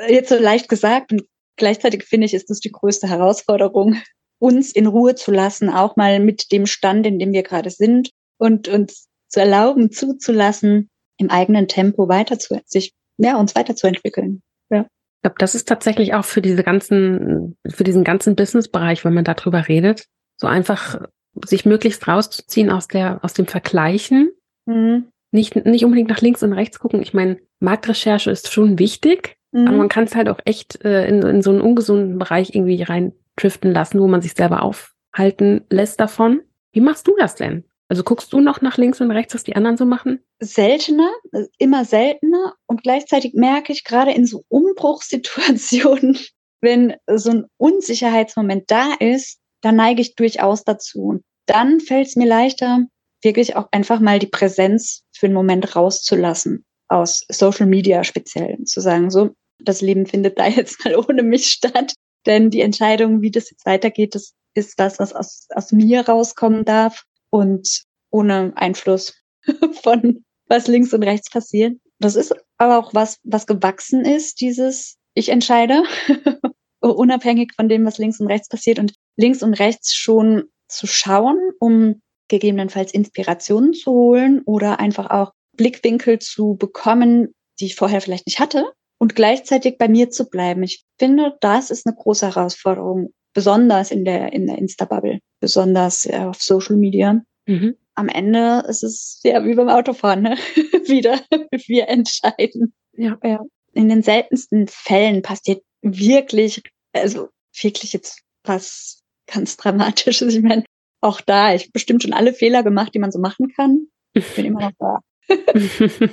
[0.08, 1.24] jetzt so leicht gesagt und
[1.56, 3.98] gleichzeitig finde ich, ist das die größte Herausforderung,
[4.40, 8.10] uns in Ruhe zu lassen, auch mal mit dem Stand, in dem wir gerade sind
[8.38, 14.42] und uns zu erlauben, zuzulassen, im eigenen Tempo weiter zu, sich, ja, uns weiterzuentwickeln.
[14.70, 14.82] Ja.
[14.82, 19.24] Ich glaube, das ist tatsächlich auch für diese ganzen, für diesen ganzen Business-Bereich, wenn man
[19.24, 20.06] darüber redet,
[20.38, 21.02] so einfach
[21.46, 24.32] sich möglichst rauszuziehen aus der, aus dem Vergleichen.
[24.66, 25.08] Mhm.
[25.32, 27.02] Nicht, nicht unbedingt nach links und rechts gucken.
[27.02, 29.68] Ich meine, Marktrecherche ist schon wichtig, mhm.
[29.68, 32.84] aber man kann es halt auch echt äh, in, in so einen ungesunden Bereich irgendwie
[32.84, 36.42] rein driften lassen, wo man sich selber aufhalten lässt davon.
[36.72, 37.64] Wie machst du das denn?
[37.90, 40.24] Also guckst du noch nach links und rechts, was die anderen so machen?
[40.40, 41.12] Seltener,
[41.58, 42.56] immer seltener.
[42.66, 46.18] Und gleichzeitig merke ich gerade in so Umbruchssituationen,
[46.62, 51.04] wenn so ein Unsicherheitsmoment da ist, da neige ich durchaus dazu.
[51.04, 52.80] Und dann fällt es mir leichter,
[53.22, 58.82] wirklich auch einfach mal die Präsenz für einen Moment rauszulassen, aus Social Media speziell, zu
[58.82, 61.94] sagen, so, das Leben findet da jetzt mal ohne mich statt.
[62.26, 66.64] Denn die Entscheidung, wie das jetzt weitergeht, das ist das, was aus, aus mir rauskommen
[66.64, 69.16] darf und ohne Einfluss
[69.82, 71.78] von was links und rechts passiert.
[72.00, 75.84] Das ist aber auch was, was gewachsen ist, dieses Ich entscheide,
[76.80, 78.80] unabhängig von dem, was links und rechts passiert.
[78.80, 85.32] Und links und rechts schon zu schauen, um gegebenenfalls Inspirationen zu holen oder einfach auch
[85.56, 88.72] Blickwinkel zu bekommen, die ich vorher vielleicht nicht hatte
[89.04, 90.64] und gleichzeitig bei mir zu bleiben.
[90.64, 96.20] Ich finde, das ist eine große Herausforderung, besonders in der, in der Insta-Bubble, besonders äh,
[96.20, 97.22] auf Social Media.
[97.46, 97.76] Mhm.
[97.96, 100.38] Am Ende ist es ja wie beim Autofahren, ne?
[100.88, 101.20] wieder
[101.68, 102.74] wir entscheiden.
[102.94, 103.18] Ja.
[103.22, 103.42] ja.
[103.74, 106.64] In den seltensten Fällen passiert wirklich,
[106.94, 107.28] also
[107.62, 110.34] wirklich jetzt was ganz Dramatisches.
[110.34, 110.64] Ich meine,
[111.02, 113.88] auch da, ich habe bestimmt schon alle Fehler gemacht, die man so machen kann.
[114.14, 115.00] Ich bin immer noch da.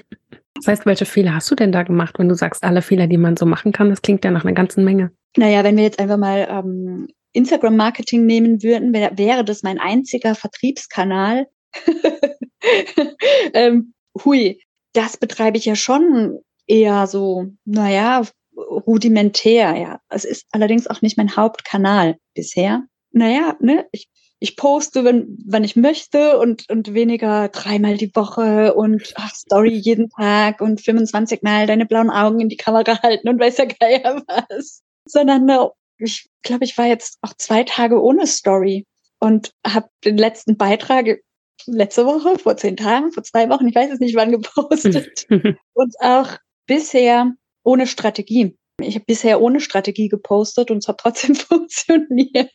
[0.60, 3.16] das heißt, welche Fehler hast du denn da gemacht, wenn du sagst, alle Fehler, die
[3.16, 3.90] man so machen kann?
[3.90, 5.10] Das klingt ja nach einer ganzen Menge.
[5.36, 10.34] Naja, wenn wir jetzt einfach mal ähm, Instagram-Marketing nehmen würden, wär, wäre das mein einziger
[10.34, 11.46] Vertriebskanal.
[13.54, 13.94] ähm,
[14.24, 18.22] hui, das betreibe ich ja schon eher so, naja,
[18.56, 20.00] rudimentär, ja.
[20.08, 22.84] Es ist allerdings auch nicht mein Hauptkanal bisher.
[23.12, 24.08] Naja, ne, ich,
[24.42, 29.74] ich poste, wenn, wenn ich möchte und, und weniger dreimal die Woche und ach, Story
[29.74, 33.66] jeden Tag und 25 Mal deine blauen Augen in die Kamera halten und weiß ja
[33.66, 34.83] geier was.
[35.05, 38.87] Sondern ne, ich glaube, ich war jetzt auch zwei Tage ohne Story
[39.18, 41.20] und habe den letzten Beitrag
[41.66, 45.26] letzte Woche, vor zehn Tagen, vor zwei Wochen, ich weiß es nicht wann gepostet.
[45.74, 48.57] und auch bisher ohne Strategie.
[48.81, 52.50] Ich habe bisher ohne Strategie gepostet und es hat trotzdem funktioniert.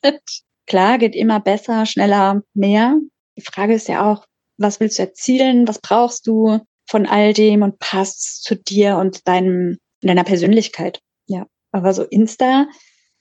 [0.67, 2.99] Klar, geht immer besser, schneller, mehr.
[3.37, 4.25] Die Frage ist ja auch,
[4.57, 5.67] was willst du erzielen?
[5.67, 11.01] Was brauchst du von all dem und passt zu dir und deinem, deiner Persönlichkeit?
[11.27, 11.45] Ja.
[11.71, 12.67] Aber so Insta,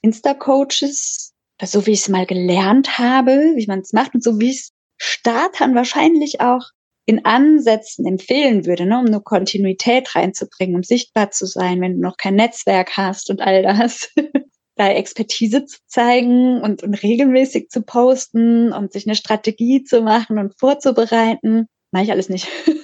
[0.01, 4.51] Insta-Coaches, so wie ich es mal gelernt habe, wie man es macht und so wie
[4.51, 6.63] es Startern wahrscheinlich auch
[7.07, 12.01] in Ansätzen empfehlen würde, ne, um eine Kontinuität reinzubringen, um sichtbar zu sein, wenn du
[12.01, 14.11] noch kein Netzwerk hast und all das.
[14.77, 20.39] da Expertise zu zeigen und, und regelmäßig zu posten und sich eine Strategie zu machen
[20.39, 22.49] und vorzubereiten, mache ich alles nicht.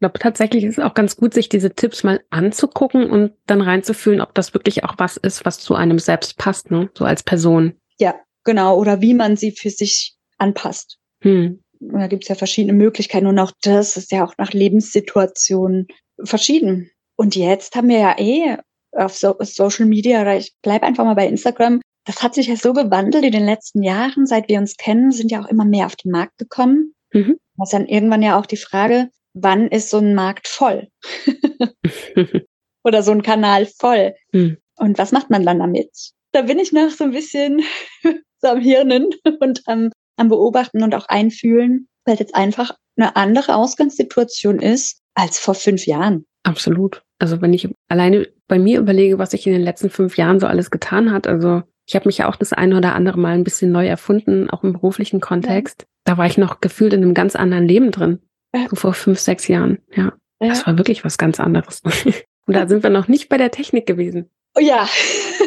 [0.00, 3.60] Ich glaube, tatsächlich ist es auch ganz gut, sich diese Tipps mal anzugucken und dann
[3.60, 6.88] reinzufühlen, ob das wirklich auch was ist, was zu einem selbst passt, ne?
[6.96, 7.74] so als Person.
[7.98, 8.14] Ja,
[8.44, 8.78] genau.
[8.78, 10.96] Oder wie man sie für sich anpasst.
[11.20, 11.62] Hm.
[11.80, 15.86] Da gibt es ja verschiedene Möglichkeiten und auch das ist ja auch nach Lebenssituationen
[16.24, 16.90] verschieden.
[17.16, 18.56] Und jetzt haben wir ja eh
[18.92, 22.56] auf so Social Media, oder ich bleibe einfach mal bei Instagram, das hat sich ja
[22.56, 25.86] so gewandelt in den letzten Jahren, seit wir uns kennen, sind ja auch immer mehr
[25.86, 26.94] auf den Markt gekommen.
[27.12, 27.38] Mhm.
[27.56, 30.88] Was dann irgendwann ja auch die Frage, wann ist so ein Markt voll?
[32.84, 34.14] Oder so ein Kanal voll?
[34.32, 34.56] Mhm.
[34.76, 35.90] Und was macht man dann damit?
[36.32, 37.62] Da bin ich noch so ein bisschen
[38.40, 43.16] so am Hirnen und am, am Beobachten und auch einfühlen, weil es jetzt einfach eine
[43.16, 46.26] andere Ausgangssituation ist als vor fünf Jahren.
[46.42, 47.02] Absolut.
[47.18, 50.46] Also wenn ich alleine bei mir überlege, was sich in den letzten fünf Jahren so
[50.46, 53.44] alles getan hat, also ich habe mich ja auch das eine oder andere Mal ein
[53.44, 55.82] bisschen neu erfunden, auch im beruflichen Kontext.
[55.82, 55.86] Ja.
[56.04, 58.20] Da war ich noch gefühlt in einem ganz anderen Leben drin.
[58.54, 58.68] Ja.
[58.70, 59.78] So vor fünf, sechs Jahren.
[59.94, 60.12] Ja.
[60.40, 60.48] ja.
[60.48, 61.82] Das war wirklich was ganz anderes.
[62.46, 64.30] Und da sind wir noch nicht bei der Technik gewesen.
[64.56, 64.88] Oh ja.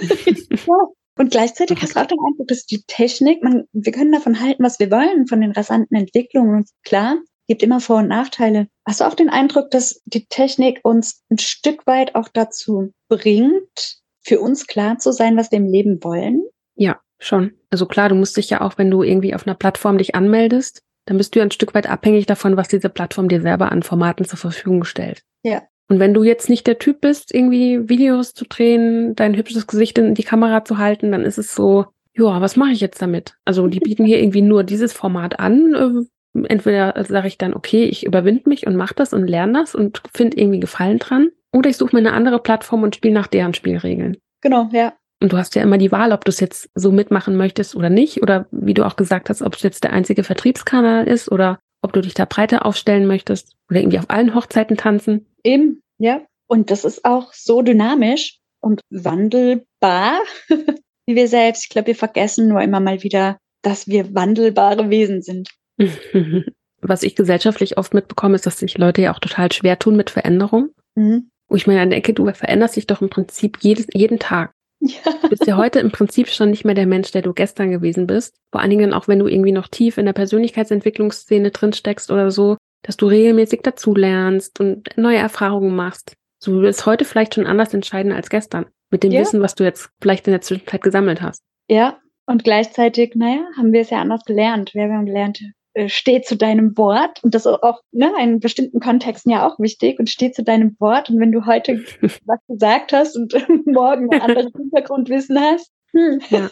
[0.25, 0.77] ja.
[1.17, 4.63] Und gleichzeitig hast du auch den Eindruck, dass die Technik, man, wir können davon halten,
[4.63, 6.58] was wir wollen, von den rasanten Entwicklungen.
[6.58, 8.67] Und klar, gibt immer Vor- und Nachteile.
[8.88, 14.01] Hast du auch den Eindruck, dass die Technik uns ein Stück weit auch dazu bringt,
[14.21, 16.43] für uns klar zu sein, was wir im Leben wollen?
[16.75, 17.53] Ja, schon.
[17.69, 20.82] Also klar, du musst dich ja auch, wenn du irgendwie auf einer Plattform dich anmeldest,
[21.06, 23.84] dann bist du ja ein Stück weit abhängig davon, was diese Plattform dir selber an
[23.84, 25.23] Formaten zur Verfügung stellt.
[25.43, 25.63] Ja.
[25.89, 29.97] Und wenn du jetzt nicht der Typ bist, irgendwie Videos zu drehen, dein hübsches Gesicht
[29.97, 33.36] in die Kamera zu halten, dann ist es so, ja, was mache ich jetzt damit?
[33.43, 37.86] Also die bieten hier irgendwie nur dieses Format an, äh, entweder sage ich dann, okay,
[37.86, 41.30] ich überwinde mich und mache das und lerne das und finde irgendwie Gefallen dran.
[41.52, 44.17] Oder ich suche mir eine andere Plattform und spiele nach deren Spielregeln.
[44.41, 44.93] Genau, ja.
[45.22, 47.89] Und du hast ja immer die Wahl, ob du es jetzt so mitmachen möchtest oder
[47.89, 48.22] nicht.
[48.22, 51.93] Oder wie du auch gesagt hast, ob es jetzt der einzige Vertriebskanal ist oder ob
[51.93, 55.28] du dich da breiter aufstellen möchtest oder irgendwie auf allen Hochzeiten tanzen.
[55.43, 56.22] Eben, ja.
[56.48, 60.19] Und das ist auch so dynamisch und wandelbar,
[61.06, 61.63] wie wir selbst.
[61.63, 65.50] Ich glaube, wir vergessen nur immer mal wieder, dass wir wandelbare Wesen sind.
[66.82, 70.10] Was ich gesellschaftlich oft mitbekomme, ist, dass sich Leute ja auch total schwer tun mit
[70.10, 70.70] Veränderung.
[70.96, 71.30] Mhm.
[71.48, 74.52] Wo ich mir denke, du veränderst dich doch im Prinzip jedes, jeden Tag.
[74.80, 75.14] Ja.
[75.22, 78.06] Du bist ja heute im Prinzip schon nicht mehr der Mensch, der du gestern gewesen
[78.06, 78.36] bist.
[78.52, 82.32] Vor allen Dingen auch, wenn du irgendwie noch tief in der Persönlichkeitsentwicklungsszene drin steckst oder
[82.32, 86.16] so, dass du regelmäßig dazulernst und neue Erfahrungen machst.
[86.40, 88.66] So, du wirst heute vielleicht schon anders entscheiden als gestern.
[88.92, 89.22] Mit dem ja.
[89.22, 91.42] Wissen, was du jetzt vielleicht in der Zwischenzeit gesammelt hast.
[91.70, 94.74] Ja, und gleichzeitig, naja, haben wir es ja anders gelernt.
[94.74, 95.40] Wir haben gelernt,
[95.74, 99.60] äh, steh zu deinem Wort und das ist auch ne, in bestimmten Kontexten ja auch
[99.60, 101.84] wichtig und steh zu deinem Wort und wenn du heute
[102.26, 103.34] was gesagt hast und
[103.66, 105.72] morgen ein anderes Hintergrundwissen hast.
[105.96, 106.22] Hm.
[106.30, 106.50] Ja.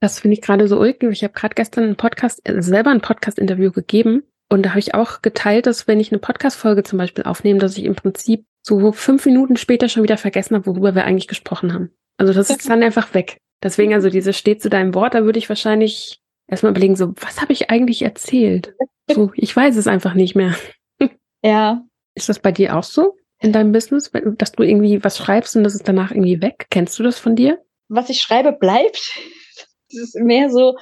[0.00, 1.10] Das finde ich gerade so ulkig.
[1.10, 4.94] Ich habe gerade gestern einen Podcast, äh, selber ein Podcast-Interview gegeben und da habe ich
[4.94, 8.92] auch geteilt, dass wenn ich eine Podcast-Folge zum Beispiel aufnehme, dass ich im Prinzip so
[8.92, 11.90] fünf Minuten später schon wieder vergessen habe, worüber wir eigentlich gesprochen haben.
[12.18, 13.38] Also das ist dann einfach weg.
[13.62, 17.40] Deswegen also dieses steht zu deinem Wort, da würde ich wahrscheinlich erstmal überlegen, so, was
[17.40, 18.74] habe ich eigentlich erzählt?
[19.10, 20.54] So, ich weiß es einfach nicht mehr.
[21.42, 21.84] Ja.
[22.14, 25.64] Ist das bei dir auch so in deinem Business, dass du irgendwie was schreibst und
[25.64, 26.66] das ist danach irgendwie weg?
[26.70, 27.62] Kennst du das von dir?
[27.88, 29.12] Was ich schreibe, bleibt.
[29.86, 30.76] Es ist mehr so,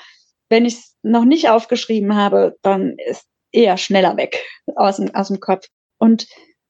[0.48, 4.42] wenn ich es noch nicht aufgeschrieben habe, dann ist eher schneller weg
[4.74, 5.66] aus dem, aus dem Kopf.
[5.98, 6.26] Und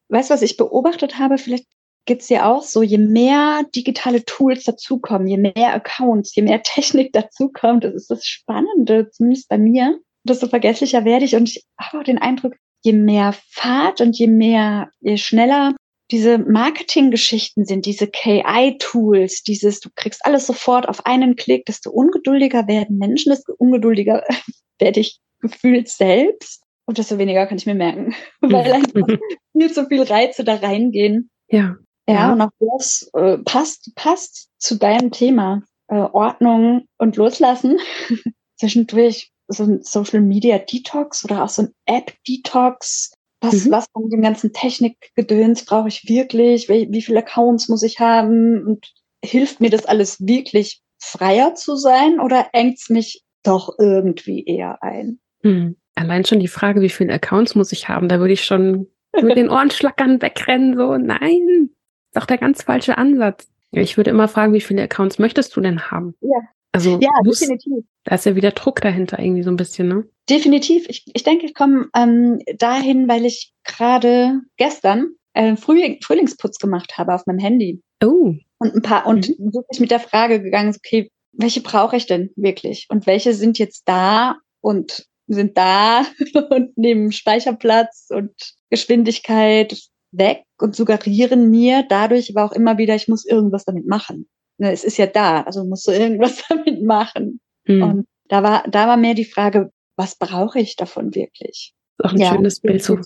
[0.08, 1.38] weißt du, was ich beobachtet habe?
[1.38, 1.66] Vielleicht
[2.04, 7.12] geht's dir auch so, je mehr digitale Tools dazukommen, je mehr Accounts, je mehr Technik
[7.12, 11.98] dazukommt, das ist das Spannende, zumindest bei mir, desto vergesslicher werde ich und ich habe
[11.98, 15.74] auch den Eindruck, je mehr Fahrt und je mehr, je schneller
[16.10, 22.68] diese Marketinggeschichten sind, diese KI-Tools, dieses, du kriegst alles sofort auf einen Klick, desto ungeduldiger
[22.68, 24.22] werden Menschen, desto ungeduldiger
[24.78, 29.06] werde ich gefühlt selbst und desto weniger kann ich mir merken, weil einfach
[29.52, 31.30] viel zu viel Reize da reingehen.
[31.48, 31.76] Ja.
[32.08, 32.32] Ja, ja.
[32.32, 37.78] und auch das äh, passt, passt zu deinem Thema äh, Ordnung und Loslassen.
[38.56, 43.12] Zwischendurch so ein Social Media Detox oder auch so ein App Detox.
[43.40, 43.72] Was, mhm.
[43.72, 46.68] was von dem ganzen Technikgedöns brauche ich wirklich?
[46.68, 48.64] Wie, wie viele Accounts muss ich haben?
[48.64, 48.92] Und
[49.24, 55.18] hilft mir das alles wirklich freier zu sein oder engt's mich doch irgendwie eher ein?
[55.42, 55.76] Mhm.
[55.94, 58.86] Allein schon die Frage, wie viele Accounts muss ich haben, da würde ich schon
[59.20, 61.70] mit den Ohren schlackern wegrennen, so, nein,
[62.12, 63.48] ist doch der ganz falsche Ansatz.
[63.70, 66.14] Ich würde immer fragen, wie viele Accounts möchtest du denn haben?
[66.20, 66.40] Ja.
[66.72, 67.84] Also, ja, muss, definitiv.
[68.04, 70.04] Da ist ja wieder Druck dahinter irgendwie so ein bisschen, ne?
[70.28, 70.86] Definitiv.
[70.88, 76.98] Ich, ich denke, ich komme ähm, dahin, weil ich gerade gestern äh, Frühling, Frühlingsputz gemacht
[76.98, 77.82] habe auf meinem Handy.
[78.04, 78.34] Oh.
[78.58, 79.54] Und ein paar, und mhm.
[79.54, 82.86] wirklich mit der Frage gegangen, okay, welche brauche ich denn wirklich?
[82.90, 86.04] Und welche sind jetzt da und sind da
[86.50, 88.32] und nehmen Speicherplatz und
[88.68, 89.78] Geschwindigkeit
[90.10, 94.28] weg und suggerieren mir dadurch aber auch immer wieder, ich muss irgendwas damit machen.
[94.58, 97.40] Ne, es ist ja da, also musst du irgendwas damit machen.
[97.66, 97.82] Hm.
[97.82, 101.74] Und da war, da war mehr die Frage, was brauche ich davon wirklich?
[101.98, 102.82] Auch ein ja, schönes Bild.
[102.82, 102.98] So.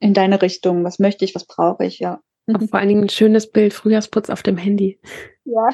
[0.00, 2.20] In deine Richtung, was möchte ich, was brauche ich, ja.
[2.46, 4.98] Auch vor allen Dingen ein schönes Bild, Frühjahrsputz auf dem Handy.
[5.44, 5.68] Ja.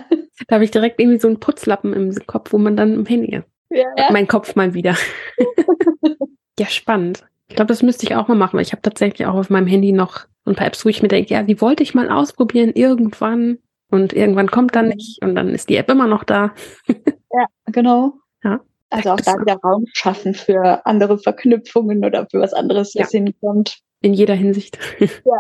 [0.48, 3.36] Da habe ich direkt irgendwie so einen Putzlappen im Kopf, wo man dann im Handy
[3.36, 3.46] ist.
[3.70, 4.10] Ja.
[4.10, 4.96] Mein Kopf mal wieder.
[6.58, 7.24] ja, spannend.
[7.48, 9.66] Ich glaube, das müsste ich auch mal machen, weil ich habe tatsächlich auch auf meinem
[9.66, 12.72] Handy noch ein paar Apps, wo ich mir denke, ja, die wollte ich mal ausprobieren
[12.74, 13.58] irgendwann
[13.90, 16.54] und irgendwann kommt dann nicht und dann ist die App immer noch da.
[16.88, 18.14] ja, genau.
[18.42, 18.60] Ja.
[18.90, 23.20] Also auch da wieder Raum schaffen für andere Verknüpfungen oder für was anderes, was ja.
[23.20, 23.78] hinkommt.
[24.00, 24.78] In jeder Hinsicht.
[25.00, 25.38] Ja.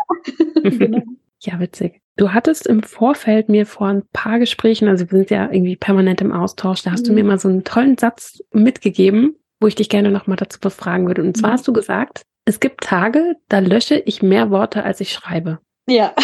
[0.70, 1.02] genau.
[1.40, 2.00] ja, witzig.
[2.16, 6.20] Du hattest im Vorfeld mir vor ein paar Gesprächen, also wir sind ja irgendwie permanent
[6.20, 7.08] im Austausch, da hast mhm.
[7.08, 11.06] du mir mal so einen tollen Satz mitgegeben, wo ich dich gerne nochmal dazu befragen
[11.06, 11.22] würde.
[11.22, 11.54] Und zwar mhm.
[11.54, 15.58] hast du gesagt, es gibt Tage, da lösche ich mehr Worte, als ich schreibe.
[15.88, 16.14] Ja.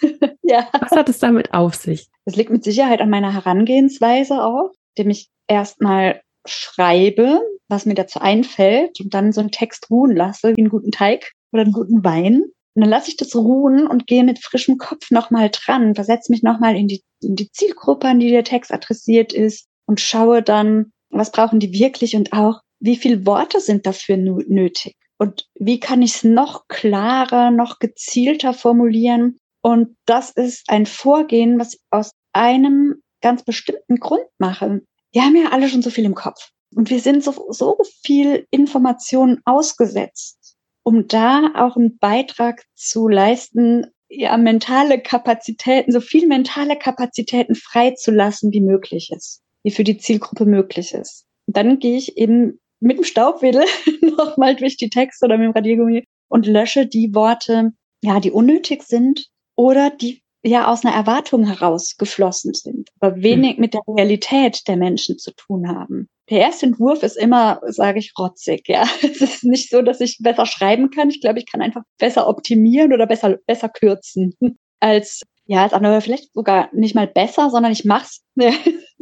[0.42, 0.66] ja.
[0.72, 2.08] Was hat es damit auf sich?
[2.24, 8.20] Das liegt mit Sicherheit an meiner Herangehensweise auch, dem ich erstmal schreibe, was mir dazu
[8.20, 12.02] einfällt und dann so einen Text ruhen lasse, wie einen guten Teig oder einen guten
[12.02, 12.44] Wein.
[12.74, 16.42] Und dann lasse ich das ruhen und gehe mit frischem Kopf nochmal dran, versetze mich
[16.42, 20.90] nochmal in die, in die Zielgruppe, an die der Text adressiert ist und schaue dann,
[21.10, 26.02] was brauchen die wirklich und auch, wie viele Worte sind dafür nötig und wie kann
[26.02, 29.38] ich es noch klarer, noch gezielter formulieren.
[29.60, 34.82] Und das ist ein Vorgehen, was ich aus einem ganz bestimmten Grund mache.
[35.12, 38.46] Wir haben ja alle schon so viel im Kopf und wir sind so, so viel
[38.50, 46.78] Informationen ausgesetzt, um da auch einen Beitrag zu leisten, ja, mentale Kapazitäten, so viel mentale
[46.78, 51.26] Kapazitäten freizulassen, wie möglich ist, wie für die Zielgruppe möglich ist.
[51.46, 53.64] Und dann gehe ich eben mit dem Staubwedel
[54.16, 58.82] nochmal durch die Texte oder mit dem Radiergummi und lösche die Worte, ja, die unnötig
[58.82, 63.60] sind oder die ja aus einer Erwartung heraus geflossen sind, aber wenig hm.
[63.60, 66.08] mit der Realität der Menschen zu tun haben.
[66.30, 68.86] Der erste Entwurf ist immer, sage ich, rotzig, ja.
[69.02, 71.10] Es ist nicht so, dass ich besser schreiben kann.
[71.10, 74.34] Ich glaube, ich kann einfach besser optimieren oder besser, besser kürzen
[74.80, 78.22] als, ja, als andere vielleicht sogar nicht mal besser, sondern ich mach's,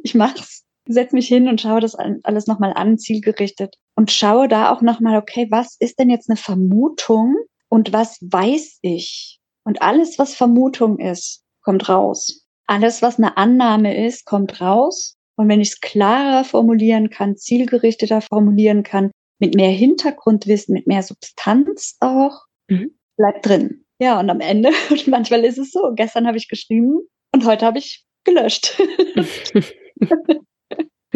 [0.02, 4.72] ich mach's setze mich hin und schaue das alles nochmal an, zielgerichtet und schaue da
[4.72, 7.37] auch nochmal, okay, was ist denn jetzt eine Vermutung
[7.68, 9.40] und was weiß ich?
[9.64, 12.46] Und alles, was Vermutung ist, kommt raus.
[12.66, 15.16] Alles, was eine Annahme ist, kommt raus.
[15.37, 21.03] Und wenn ich es klarer formulieren kann, zielgerichteter formulieren kann, mit mehr Hintergrundwissen, mit mehr
[21.03, 22.96] Substanz auch, mhm.
[23.16, 23.85] bleibt drin.
[23.99, 27.01] Ja, und am Ende, und manchmal ist es so, gestern habe ich geschrieben
[27.33, 28.81] und heute habe ich gelöscht.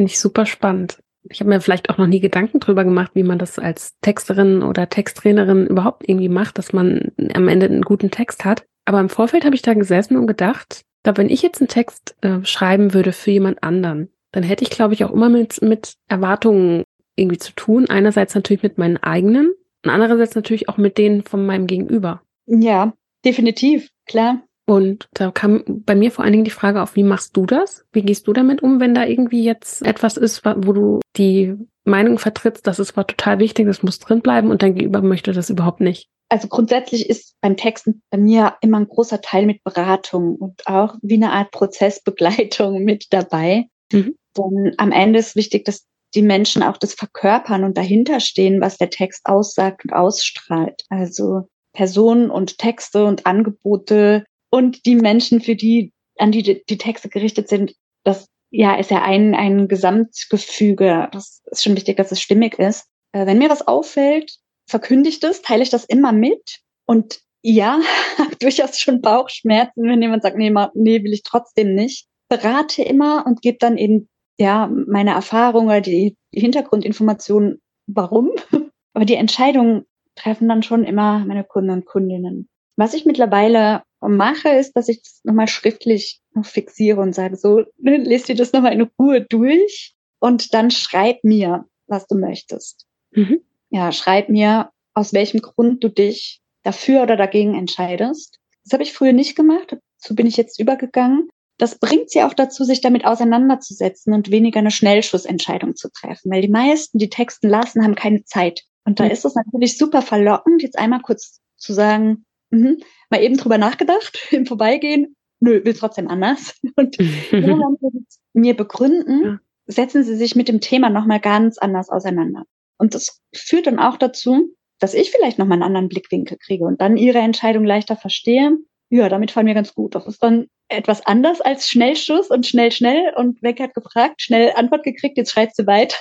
[0.01, 1.03] Finde ich super spannend.
[1.29, 4.63] Ich habe mir vielleicht auch noch nie Gedanken drüber gemacht, wie man das als Texterin
[4.63, 8.65] oder Texttrainerin überhaupt irgendwie macht, dass man am Ende einen guten Text hat.
[8.87, 12.17] Aber im Vorfeld habe ich da gesessen und gedacht, da wenn ich jetzt einen Text
[12.23, 15.97] äh, schreiben würde für jemand anderen, dann hätte ich, glaube ich, auch immer mit, mit
[16.09, 16.85] Erwartungen
[17.15, 17.91] irgendwie zu tun.
[17.91, 19.53] Einerseits natürlich mit meinen eigenen
[19.85, 22.23] und andererseits natürlich auch mit denen von meinem Gegenüber.
[22.47, 24.41] Ja, definitiv, klar.
[24.66, 27.85] Und da kam bei mir vor allen Dingen die Frage auf, wie machst du das?
[27.92, 32.18] Wie gehst du damit um, wenn da irgendwie jetzt etwas ist, wo du die Meinung
[32.18, 35.51] vertrittst, das ist war total wichtig, das muss drin bleiben und dein Gegenüber möchte das
[35.51, 36.09] überhaupt nicht?
[36.31, 40.94] also grundsätzlich ist beim Texten bei mir immer ein großer Teil mit Beratung und auch
[41.03, 43.66] wie eine Art Prozessbegleitung mit dabei.
[43.92, 44.14] Mhm.
[44.37, 48.79] Denn am Ende ist wichtig, dass die Menschen auch das verkörpern und dahinter stehen, was
[48.79, 50.85] der Text aussagt und ausstrahlt.
[50.88, 57.09] Also Personen und Texte und Angebote und die Menschen, für die, an die die Texte
[57.09, 61.09] gerichtet sind, das ja ist ja ein, ein Gesamtgefüge.
[61.13, 62.87] Das ist schon wichtig, dass es stimmig ist.
[63.13, 64.37] Äh, wenn mir was auffällt,
[64.69, 66.61] verkündigt es, teile ich das immer mit.
[66.87, 67.81] Und ja,
[68.41, 72.07] durchaus schon Bauchschmerzen, wenn jemand sagt, nee, nee, will ich trotzdem nicht.
[72.29, 74.09] Berate immer und gebe dann eben
[74.39, 78.31] ja meine Erfahrung oder die, die Hintergrundinformationen, warum.
[78.95, 79.85] Aber die Entscheidung
[80.17, 82.49] treffen dann schon immer meine Kunden und Kundinnen.
[82.77, 88.29] Was ich mittlerweile mache, ist, dass ich das nochmal schriftlich fixiere und sage, so, lest
[88.29, 92.87] dir das nochmal in Ruhe durch und dann schreib mir, was du möchtest.
[93.13, 93.41] Mhm.
[93.71, 98.39] Ja, schreib mir, aus welchem Grund du dich dafür oder dagegen entscheidest.
[98.65, 101.29] Das habe ich früher nicht gemacht, dazu bin ich jetzt übergegangen.
[101.59, 106.41] Das bringt sie auch dazu, sich damit auseinanderzusetzen und weniger eine Schnellschussentscheidung zu treffen, weil
[106.41, 108.63] die meisten, die Texten lassen, haben keine Zeit.
[108.85, 109.11] Und da mhm.
[109.11, 112.77] ist es natürlich super verlockend, jetzt einmal kurz zu sagen, mh,
[113.11, 116.59] mal eben drüber nachgedacht, im Vorbeigehen, nö, will trotzdem anders.
[116.77, 122.44] Und wenn sie mir begründen, setzen sie sich mit dem Thema nochmal ganz anders auseinander.
[122.79, 126.81] Und das führt dann auch dazu, dass ich vielleicht nochmal einen anderen Blickwinkel kriege und
[126.81, 128.57] dann ihre Entscheidung leichter verstehe.
[128.88, 129.94] Ja, damit fallen mir ganz gut.
[129.94, 133.12] Das ist dann etwas anders als Schnellschuss und schnell, schnell.
[133.14, 135.99] Und Beck hat gefragt, schnell Antwort gekriegt, jetzt schreit sie weiter.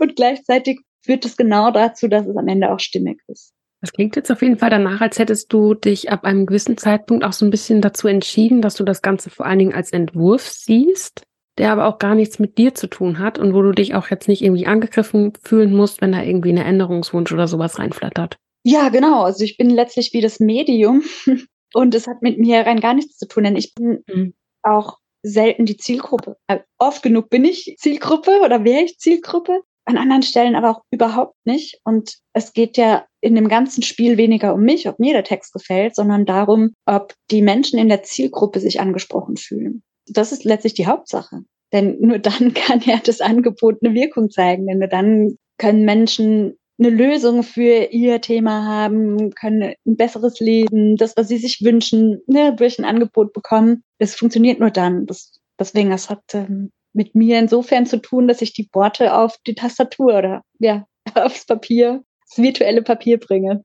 [0.00, 3.54] und gleichzeitig führt es genau dazu, dass es am Ende auch stimmig ist.
[3.80, 7.24] Das klingt jetzt auf jeden Fall danach, als hättest du dich ab einem gewissen Zeitpunkt
[7.24, 10.46] auch so ein bisschen dazu entschieden, dass du das Ganze vor allen Dingen als Entwurf
[10.46, 11.22] siehst,
[11.56, 14.08] der aber auch gar nichts mit dir zu tun hat und wo du dich auch
[14.10, 18.36] jetzt nicht irgendwie angegriffen fühlen musst, wenn da irgendwie eine Änderungswunsch oder sowas reinflattert.
[18.64, 19.22] Ja, genau.
[19.22, 21.02] Also ich bin letztlich wie das Medium
[21.74, 24.34] und es hat mit mir rein gar nichts zu tun, denn ich bin mhm.
[24.62, 26.36] auch selten die Zielgruppe.
[26.46, 30.82] Also oft genug bin ich Zielgruppe oder wäre ich Zielgruppe, an anderen Stellen aber auch
[30.90, 31.80] überhaupt nicht.
[31.84, 35.52] Und es geht ja in dem ganzen Spiel weniger um mich, ob mir der Text
[35.52, 39.82] gefällt, sondern darum, ob die Menschen in der Zielgruppe sich angesprochen fühlen.
[40.06, 41.40] Das ist letztlich die Hauptsache.
[41.72, 44.66] Denn nur dann kann ja das Angebot eine Wirkung zeigen.
[44.66, 50.96] Denn nur dann können Menschen eine Lösung für ihr Thema haben, können ein besseres Leben,
[50.96, 53.84] das, was sie sich wünschen, ne, durch ein Angebot bekommen.
[53.98, 55.04] Es funktioniert nur dann.
[55.04, 59.36] Das, deswegen, das hat ähm, mit mir insofern zu tun, dass ich die Worte auf
[59.46, 63.64] die Tastatur oder ja, aufs Papier, das virtuelle Papier bringe.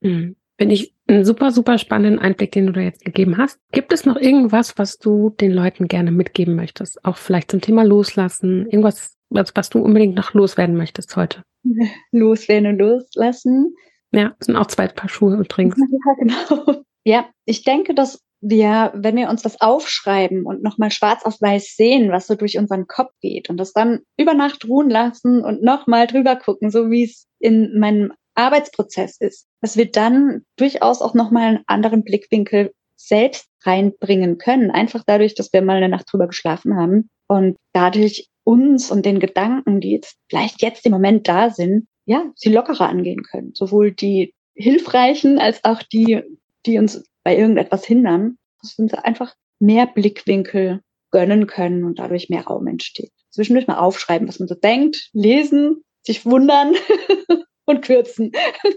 [0.00, 0.36] Mhm.
[0.58, 3.58] Finde ich einen super, super spannenden Einblick, den du da jetzt gegeben hast.
[3.72, 7.04] Gibt es noch irgendwas, was du den Leuten gerne mitgeben möchtest?
[7.04, 8.66] Auch vielleicht zum Thema Loslassen?
[8.66, 11.42] Irgendwas, was, was du unbedingt noch loswerden möchtest heute?
[12.12, 13.74] Loswerden und loslassen.
[14.12, 15.76] Ja, sind auch zwei Paar Schuhe übrigens.
[15.78, 16.82] Ja, genau.
[17.04, 21.74] Ja, ich denke, dass wir, wenn wir uns das aufschreiben und nochmal schwarz auf weiß
[21.76, 25.62] sehen, was so durch unseren Kopf geht und das dann über Nacht ruhen lassen und
[25.62, 31.14] nochmal drüber gucken, so wie es in meinem Arbeitsprozess ist, dass wir dann durchaus auch
[31.14, 34.70] nochmal einen anderen Blickwinkel selbst reinbringen können.
[34.70, 39.18] Einfach dadurch, dass wir mal eine Nacht drüber geschlafen haben und dadurch uns und den
[39.18, 43.52] Gedanken, die jetzt vielleicht jetzt im Moment da sind, ja, sie lockerer angehen können.
[43.54, 46.22] Sowohl die hilfreichen als auch die,
[46.64, 52.28] die uns bei irgendetwas hindern, dass wir uns einfach mehr Blickwinkel gönnen können und dadurch
[52.28, 53.10] mehr Raum entsteht.
[53.30, 56.74] Zwischendurch mal aufschreiben, was man so denkt, lesen, sich wundern
[57.64, 58.30] und kürzen.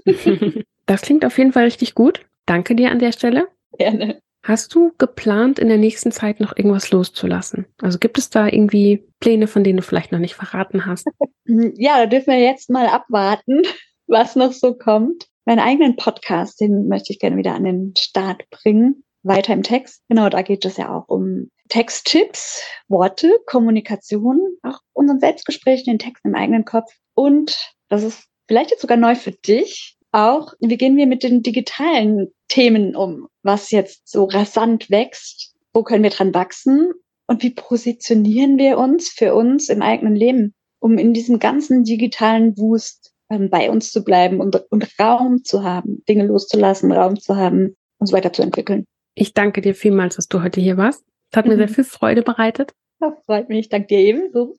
[0.88, 2.26] Das klingt auf jeden Fall richtig gut.
[2.48, 3.48] Danke dir an der Stelle.
[3.78, 4.20] Gerne.
[4.42, 7.68] Hast du geplant, in der nächsten Zeit noch irgendwas loszulassen?
[7.80, 11.08] Also gibt es da irgendwie Pläne, von denen du vielleicht noch nicht verraten hast?
[11.46, 13.62] Ja, da dürfen wir jetzt mal abwarten,
[14.08, 18.50] was noch so kommt meinen eigenen Podcast, den möchte ich gerne wieder an den Start
[18.50, 19.04] bringen.
[19.24, 20.02] Weiter im Text.
[20.08, 26.24] Genau, da geht es ja auch um Texttipps, Worte, Kommunikation, auch unseren Selbstgesprächen, den Text
[26.26, 26.92] im eigenen Kopf.
[27.16, 27.58] Und
[27.90, 29.98] das ist vielleicht jetzt sogar neu für dich.
[30.12, 33.28] Auch, wie gehen wir mit den digitalen Themen um?
[33.44, 35.54] Was jetzt so rasant wächst?
[35.74, 36.92] Wo können wir dran wachsen?
[37.28, 42.58] Und wie positionieren wir uns für uns im eigenen Leben, um in diesem ganzen digitalen
[42.58, 47.36] Wust ähm, bei uns zu bleiben und, und Raum zu haben, Dinge loszulassen, Raum zu
[47.36, 48.86] haben, uns weiterzuentwickeln.
[49.16, 51.04] Ich danke dir vielmals, dass du heute hier warst.
[51.32, 51.52] Es hat mhm.
[51.52, 52.72] mir sehr viel Freude bereitet.
[53.02, 53.70] Ja, freut mich.
[53.70, 54.56] Danke dir ebenso.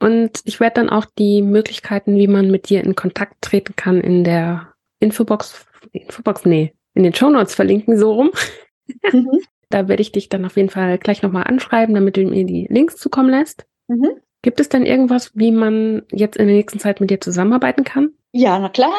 [0.00, 4.00] Und ich werde dann auch die Möglichkeiten, wie man mit dir in Kontakt treten kann,
[4.00, 8.30] in der Infobox, Infobox, nee, in den Show Notes verlinken, so rum.
[9.12, 9.40] Mhm.
[9.70, 12.66] da werde ich dich dann auf jeden Fall gleich nochmal anschreiben, damit du mir die
[12.70, 13.66] Links zukommen lässt.
[13.88, 14.20] Mhm.
[14.42, 18.10] Gibt es denn irgendwas, wie man jetzt in der nächsten Zeit mit dir zusammenarbeiten kann?
[18.32, 18.94] Ja, na klar.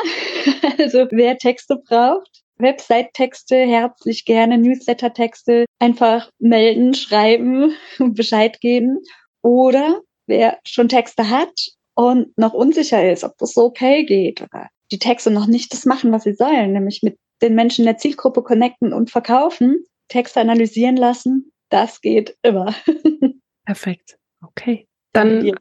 [0.79, 8.99] Also wer Texte braucht, Website-Texte herzlich gerne, Newsletter-Texte einfach melden, schreiben und Bescheid geben.
[9.41, 11.51] Oder wer schon Texte hat
[11.95, 15.85] und noch unsicher ist, ob das so okay geht oder die Texte noch nicht das
[15.85, 20.97] machen, was sie sollen, nämlich mit den Menschen der Zielgruppe connecten und verkaufen, Texte analysieren
[20.97, 22.73] lassen, das geht immer.
[23.65, 24.17] Perfekt.
[24.41, 24.88] Okay.
[25.13, 25.51] Dann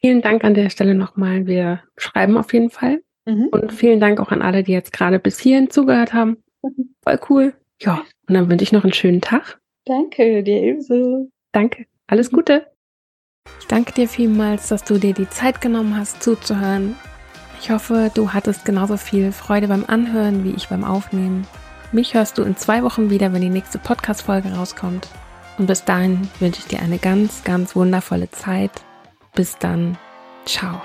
[0.00, 1.46] vielen Dank an der Stelle nochmal.
[1.46, 3.02] Wir schreiben auf jeden Fall.
[3.26, 3.48] Mhm.
[3.50, 6.36] Und vielen Dank auch an alle, die jetzt gerade bis hierhin zugehört haben.
[7.02, 7.54] Voll cool.
[7.80, 9.60] Ja, und dann wünsche ich noch einen schönen Tag.
[9.86, 11.30] Danke, dir ebenso.
[11.52, 11.86] Danke.
[12.06, 12.66] Alles Gute.
[13.60, 16.96] Ich danke dir vielmals, dass du dir die Zeit genommen hast, zuzuhören.
[17.60, 21.46] Ich hoffe, du hattest genauso viel Freude beim Anhören wie ich beim Aufnehmen.
[21.92, 25.08] Mich hörst du in zwei Wochen wieder, wenn die nächste Podcast-Folge rauskommt.
[25.58, 28.72] Und bis dahin wünsche ich dir eine ganz, ganz wundervolle Zeit.
[29.34, 29.96] Bis dann.
[30.46, 30.80] Ciao.